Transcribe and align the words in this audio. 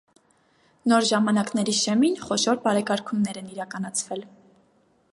Նոր 0.91 1.07
ժամանակների 1.09 1.77
շեմին 1.81 2.17
խոշոր 2.23 2.65
բարեկարգումներ 2.65 3.41
են 3.45 3.55
իրականացվել։ 3.57 4.29